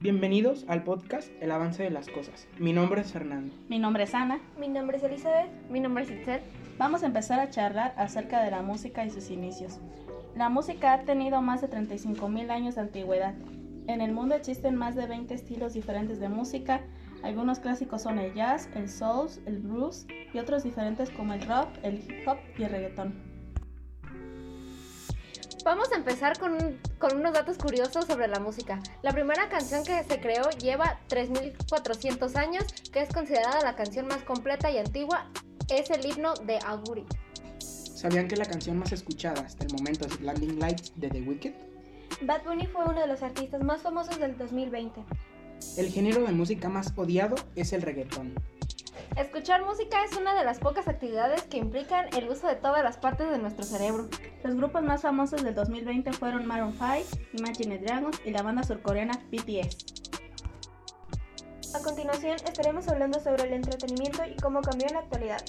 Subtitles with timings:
[0.00, 2.46] Bienvenidos al podcast El avance de las cosas.
[2.56, 3.52] Mi nombre es Fernando.
[3.68, 4.38] Mi nombre es Ana.
[4.56, 5.50] Mi nombre es Elizabeth.
[5.70, 6.40] Mi nombre es Itzel.
[6.78, 9.80] Vamos a empezar a charlar acerca de la música y sus inicios.
[10.36, 13.34] La música ha tenido más de 35.000 años de antigüedad.
[13.88, 16.80] En el mundo existen más de 20 estilos diferentes de música.
[17.24, 21.70] Algunos clásicos son el jazz, el soul, el blues y otros diferentes como el rock,
[21.82, 23.14] el hip hop y el reggaetón.
[25.68, 26.56] Vamos a empezar con,
[26.98, 28.80] con, unos datos curiosos sobre la música.
[29.02, 34.22] La primera canción que se creó lleva 3.400 años, que es considerada la canción más
[34.22, 35.26] completa y antigua,
[35.68, 37.04] es el himno de Auguri.
[37.58, 41.52] ¿Sabían que la canción más escuchada hasta el momento es Blinding Lights de The Wicked?
[42.22, 45.04] Bad Bunny fue uno de los artistas más famosos del 2020.
[45.76, 48.32] El género de música más odiado es el reggaetón.
[49.18, 52.98] Escuchar música es una de las pocas actividades que implican el uso de todas las
[52.98, 54.06] partes de nuestro cerebro.
[54.44, 56.86] Los grupos más famosos del 2020 fueron Maroon 5,
[57.32, 59.76] Imagine Dragons y la banda surcoreana BTS.
[61.74, 65.42] A continuación estaremos hablando sobre el entretenimiento y cómo cambió en la actualidad.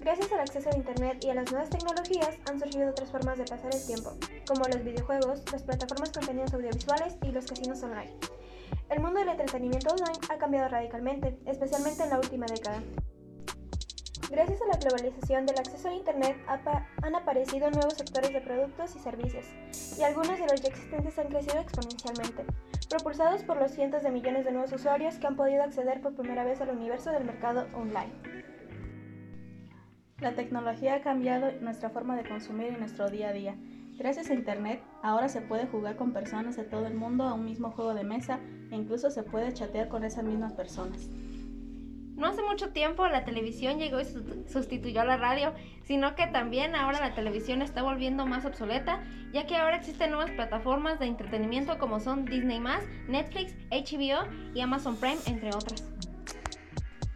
[0.00, 3.44] Gracias al acceso a Internet y a las nuevas tecnologías han surgido otras formas de
[3.44, 4.12] pasar el tiempo,
[4.46, 8.14] como los videojuegos, las plataformas con contenidos audiovisuales y los casinos online.
[8.88, 12.80] El mundo del entretenimiento online ha cambiado radicalmente, especialmente en la última década.
[14.30, 16.36] Gracias a la globalización del acceso a Internet
[17.02, 19.46] han aparecido nuevos sectores de productos y servicios,
[19.96, 22.44] y algunos de los ya existentes han crecido exponencialmente,
[22.90, 26.44] propulsados por los cientos de millones de nuevos usuarios que han podido acceder por primera
[26.44, 28.12] vez al universo del mercado online.
[30.18, 33.54] La tecnología ha cambiado nuestra forma de consumir en nuestro día a día.
[33.96, 37.44] Gracias a Internet, ahora se puede jugar con personas de todo el mundo a un
[37.44, 38.40] mismo juego de mesa
[38.72, 41.08] e incluso se puede chatear con esas mismas personas.
[42.16, 44.06] No hace mucho tiempo la televisión llegó y
[44.48, 45.52] sustituyó a la radio,
[45.84, 50.30] sino que también ahora la televisión está volviendo más obsoleta, ya que ahora existen nuevas
[50.30, 52.58] plataformas de entretenimiento como son Disney+,
[53.06, 55.84] Netflix, HBO y Amazon Prime, entre otras.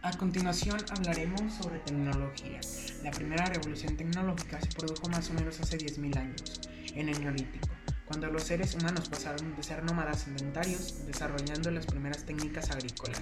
[0.03, 2.59] A continuación hablaremos sobre tecnología.
[3.03, 6.61] La primera revolución tecnológica se produjo más o menos hace 10.000 años,
[6.93, 7.80] en el Neolítico
[8.11, 13.21] cuando los seres humanos pasaron de ser nómadas sedentarios desarrollando las primeras técnicas agrícolas.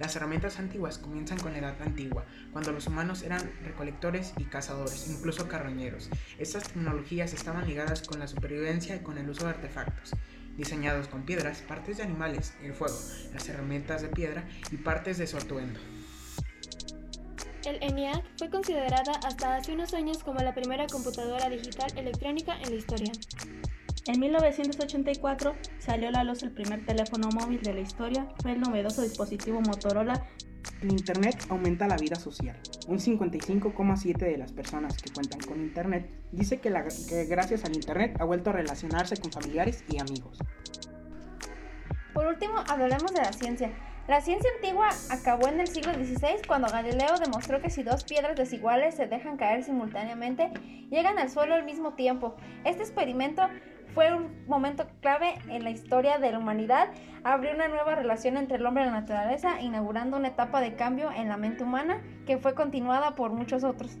[0.00, 5.08] Las herramientas antiguas comienzan con la edad antigua, cuando los humanos eran recolectores y cazadores,
[5.08, 6.10] incluso carroñeros.
[6.36, 10.10] Estas tecnologías estaban ligadas con la supervivencia y con el uso de artefactos
[10.56, 12.96] diseñados con piedras, partes de animales, el fuego,
[13.32, 15.78] las herramientas de piedra y partes de su atuendo.
[17.64, 22.70] El ENIAC fue considerada hasta hace unos años como la primera computadora digital electrónica en
[22.70, 23.12] la historia.
[24.06, 28.60] En 1984 salió a la luz el primer teléfono móvil de la historia, fue el
[28.60, 30.26] novedoso dispositivo Motorola.
[30.82, 32.60] El Internet aumenta la vida social.
[32.86, 36.70] Un 55,7% de las personas que cuentan con Internet dice que,
[37.08, 40.38] que gracias al Internet ha vuelto a relacionarse con familiares y amigos.
[42.12, 43.72] Por último, hablaremos de la ciencia.
[44.06, 48.36] La ciencia antigua acabó en el siglo XVI cuando Galileo demostró que si dos piedras
[48.36, 50.52] desiguales se dejan caer simultáneamente,
[50.90, 52.36] llegan al suelo al mismo tiempo.
[52.66, 53.48] Este experimento
[53.94, 56.88] fue un momento clave en la historia de la humanidad,
[57.22, 61.10] abrió una nueva relación entre el hombre y la naturaleza, inaugurando una etapa de cambio
[61.12, 63.96] en la mente humana que fue continuada por muchos otros.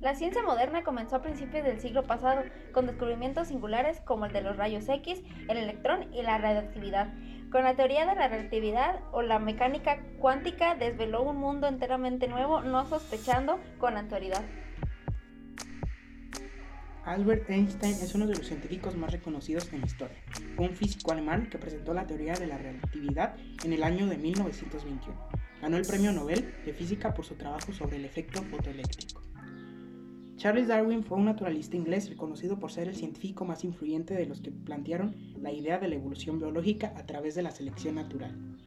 [0.00, 4.42] La ciencia moderna comenzó a principios del siglo pasado con descubrimientos singulares como el de
[4.42, 7.12] los rayos X, el electrón y la radioactividad.
[7.52, 12.62] Con la teoría de la relatividad o la mecánica cuántica desveló un mundo enteramente nuevo,
[12.62, 14.42] no sospechando con anterioridad.
[17.04, 20.16] Albert Einstein es uno de los científicos más reconocidos en la historia.
[20.56, 25.28] Un físico alemán que presentó la teoría de la relatividad en el año de 1921.
[25.60, 29.20] Ganó el premio Nobel de Física por su trabajo sobre el efecto fotoeléctrico.
[30.36, 34.40] Charles Darwin fue un naturalista inglés reconocido por ser el científico más influyente de los
[34.40, 38.58] que plantearon la idea de la evolución biológica a través de la selección natural.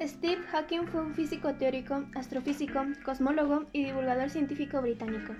[0.00, 5.32] Steve Hawking fue un físico teórico, astrofísico, cosmólogo y divulgador científico británico.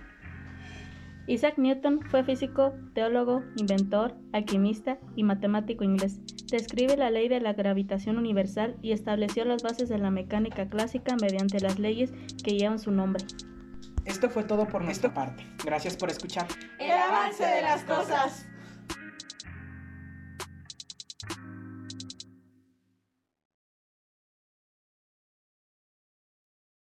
[1.26, 6.20] Isaac Newton fue físico, teólogo, inventor, alquimista y matemático inglés.
[6.50, 11.16] Describe la ley de la gravitación universal y estableció las bases de la mecánica clásica
[11.16, 12.12] mediante las leyes
[12.44, 13.24] que llevan su nombre.
[14.04, 15.46] Esto fue todo por nuestra parte.
[15.64, 16.46] Gracias por escuchar.
[16.78, 18.46] El avance de las cosas.